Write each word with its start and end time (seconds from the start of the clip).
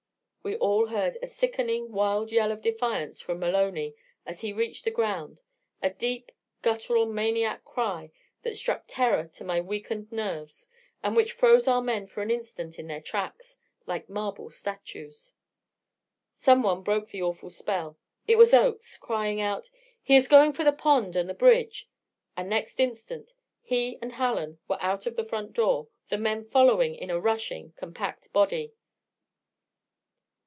We 0.43 0.55
all 0.57 0.87
heard 0.87 1.19
a 1.21 1.27
sickening, 1.27 1.91
wild 1.91 2.31
yell 2.31 2.51
of 2.51 2.61
defiance 2.63 3.21
from 3.21 3.37
Maloney 3.39 3.93
as 4.25 4.41
he 4.41 4.51
reached 4.51 4.85
the 4.85 4.89
ground 4.89 5.39
a 5.83 5.91
deep, 5.91 6.31
guttural, 6.63 7.05
maniac 7.05 7.63
cry 7.63 8.11
that 8.41 8.55
struck 8.57 8.85
terror 8.87 9.27
to 9.33 9.43
my 9.43 9.61
weakened 9.61 10.11
nerves 10.11 10.67
and 11.03 11.15
which 11.15 11.31
froze 11.31 11.67
our 11.67 11.79
men 11.79 12.07
for 12.07 12.23
an 12.23 12.31
instant 12.31 12.79
in 12.79 12.87
their 12.87 13.01
tracks, 13.03 13.59
like 13.85 14.09
marble 14.09 14.49
statues. 14.49 15.35
Someone 16.33 16.81
broke 16.81 17.09
the 17.09 17.21
awful 17.21 17.51
spell 17.51 17.99
it 18.25 18.37
was 18.39 18.51
Oakes, 18.51 18.97
crying 18.97 19.39
out: 19.39 19.69
"He 20.01 20.15
is 20.15 20.27
going 20.27 20.53
for 20.53 20.63
the 20.63 20.73
pond 20.73 21.15
and 21.15 21.29
the 21.29 21.35
bridge." 21.35 21.87
And 22.35 22.49
next 22.49 22.79
instant 22.79 23.35
he 23.61 23.99
and 24.01 24.13
Hallen 24.13 24.57
were 24.67 24.81
out 24.81 25.05
of 25.05 25.15
the 25.17 25.23
front 25.23 25.53
door, 25.53 25.89
the 26.09 26.17
men 26.17 26.43
following 26.45 26.95
in 26.95 27.11
a 27.11 27.19
rushing, 27.19 27.73
compact 27.73 28.33
body. 28.33 28.73